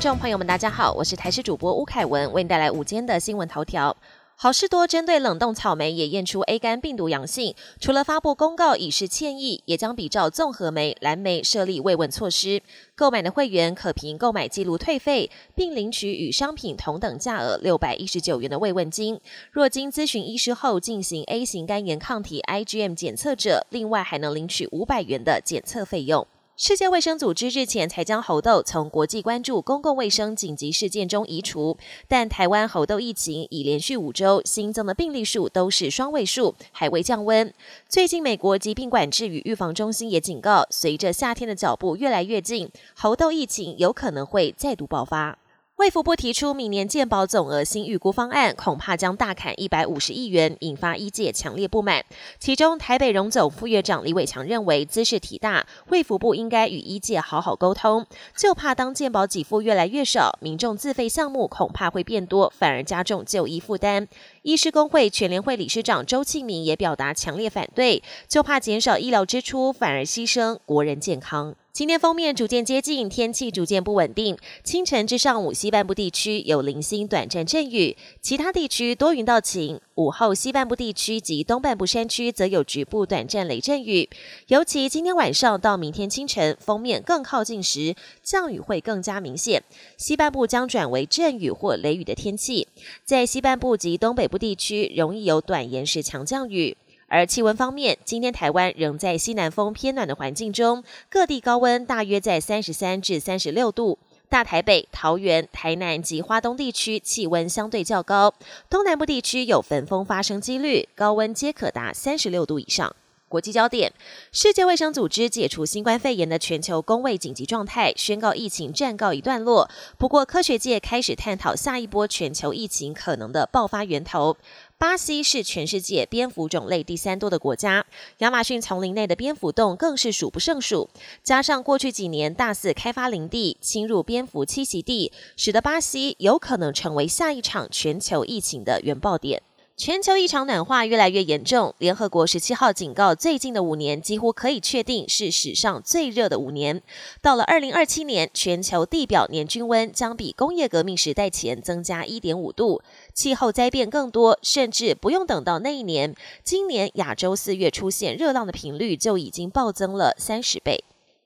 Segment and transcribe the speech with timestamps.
[0.00, 3.96] 众朋友们，大家好，我是台视主播吴凯文，为您带来午间的新闻头条。
[4.36, 12.62] 好事多针对冷冻草莓也验出 A 肝病毒阳性，除了发布公告以示歉意，也将比照综合莓、蓝莓设立慰问措施。
[12.94, 19.18] 购买的会员可凭购买记录退费，并领取与商品同等价额六百一十九元的慰问金。
[19.50, 26.26] 若经咨询医师后进行 A 型肝炎抗体 IgM 检测者，另外还能领取五百元的检测费用。
[26.58, 31.76] 世界卫生组织日前才将猴痘从国际关注公共卫生紧急事件中移除，
[32.08, 37.52] 但台湾猴痘疫情已连续五周新增的病例数都是双位数，还未降温。
[37.90, 45.36] 最近，美国疾病管制与预防中心也警告，随着夏天的脚步越来越近，猴痘疫情有可能会再度爆发。
[45.76, 52.02] 卫福部提出明年健保总额新预估方案，恐怕将大砍一百五十亿元，引发医界强烈不满。
[52.38, 58.06] 其中，台北荣总副院长李伟强认为，姿势体大，卫福部应该与医界好好沟通。
[58.34, 64.08] 就怕当健保给付越来越少，民众自费项目恐怕会变多，反而加重就医负担。
[64.40, 71.54] 医师工会全联会理事长周庆明也表达强烈反对，就怕减少医疗支出，反而牺牲国人健康。
[71.76, 74.38] 今天封面逐渐接近，天气逐渐不稳定。
[74.64, 79.78] 清晨至上午，西半部地区有零星短暂阵雨，其他地区多云到晴。
[79.96, 84.08] 午后，西半部地区及东半部山区则有局部短暂雷阵雨。
[84.46, 89.62] 尤其今天晚上到明天清晨，封面更靠近时，降雨会更加明显。
[89.98, 92.66] 西半部将转为阵雨或雷雨的天气。
[93.04, 96.74] 在西半部及东北部地区，容易有短延时强降雨。
[97.08, 103.98] 而气温方面，今天台湾仍在西南风偏暖的环境中，各地高温大约在三十三至三十六度。
[104.28, 108.34] 大台北、桃园、台南及花东地区气温相对较高，
[108.68, 112.96] 东南部地区有焚风发生几率，高温皆可达三十六度以上。
[113.28, 113.92] 国际焦点：
[114.30, 119.68] 世界卫生组织解除新冠肺炎的全球公卫紧急状态，宣告疫情暂告一段落。
[119.98, 124.36] 不过，科学界开始探讨下一波全球疫情可能的爆发源头。
[124.78, 127.86] 巴西是全世界蝙蝠种类第三多的国家，
[128.18, 130.90] 亚马逊丛林内的蝙蝠洞更是数不胜数。
[131.22, 139.42] 加上过去几年大肆开发林地、侵入蝙蝠栖息地，使得巴西有可能成为下一场全球疫情的原爆点。
[139.78, 146.80] 全球异常暖化越来越严重，联合国十七号警告，最近的五年几乎可以确定是史上最热的五年。
[147.20, 152.80] 到了二零二七年，全球地表年均温将比工业革命时代前增加一点五度，
[153.12, 160.82] 气候灾变更多，甚至不用等到那一年，今年亚洲四月出现热浪的频率就已经暴增了三十倍。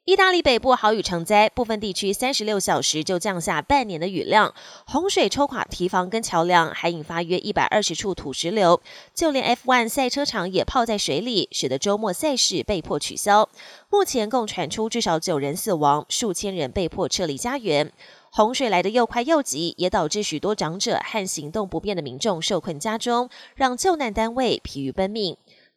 [0.06, 4.54] 意大利北部豪雨成灾，部分地区三十六小时就降下半年的雨量，
[4.86, 8.80] 洪水抽垮堤防跟桥梁，还引发约一百二十处土石流，
[9.14, 13.50] 就连 F1 赛车场也泡在水里，使得周末赛事被迫取消。
[13.90, 17.92] 目前共传出至少九人死亡，数千人被迫撤离家园。
[18.32, 25.36] 洪水来得又快又急，也导致许多长者和行动不便的民众受困家中，让救难单位疲于奔命。